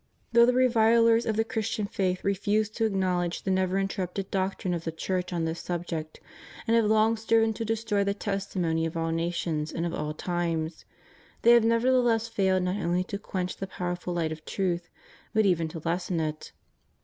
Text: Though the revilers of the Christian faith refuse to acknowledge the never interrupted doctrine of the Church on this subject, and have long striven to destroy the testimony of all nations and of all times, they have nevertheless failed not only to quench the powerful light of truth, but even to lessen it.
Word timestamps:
Though 0.31 0.47
the 0.47 0.53
revilers 0.53 1.27
of 1.27 1.35
the 1.37 1.43
Christian 1.43 1.85
faith 1.85 2.23
refuse 2.23 2.71
to 2.71 2.85
acknowledge 2.85 3.43
the 3.43 3.51
never 3.51 3.77
interrupted 3.77 4.31
doctrine 4.31 4.73
of 4.73 4.83
the 4.83 4.91
Church 4.91 5.31
on 5.31 5.45
this 5.45 5.59
subject, 5.59 6.19
and 6.65 6.75
have 6.75 6.85
long 6.85 7.15
striven 7.15 7.53
to 7.53 7.63
destroy 7.63 8.03
the 8.03 8.15
testimony 8.15 8.87
of 8.87 8.97
all 8.97 9.11
nations 9.11 9.71
and 9.71 9.85
of 9.85 9.93
all 9.93 10.15
times, 10.15 10.85
they 11.43 11.51
have 11.51 11.63
nevertheless 11.63 12.27
failed 12.27 12.63
not 12.63 12.77
only 12.77 13.03
to 13.03 13.19
quench 13.19 13.57
the 13.57 13.67
powerful 13.67 14.15
light 14.15 14.31
of 14.31 14.43
truth, 14.43 14.89
but 15.35 15.45
even 15.45 15.67
to 15.67 15.77
lessen 15.85 16.19
it. 16.19 16.51